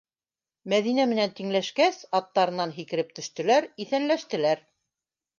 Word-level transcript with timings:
Мәҙинә 0.71 1.03
менән 1.09 1.33
тиңләшкәс, 1.39 1.99
аттарынан 2.19 2.73
һикереп 2.77 3.11
төштөләр, 3.19 3.67
иҫәнләштеләр. 3.85 4.65